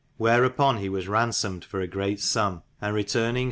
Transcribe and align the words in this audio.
Wher 0.17 0.43
apon 0.43 0.79
he 0.79 0.89
was 0.89 1.05
raunsomid 1.05 1.63
for 1.63 1.79
a 1.79 1.85
greate 1.87 2.19
sum: 2.19 2.63
and 2.81 2.95
returning 2.95 3.35
fo. 3.35 3.39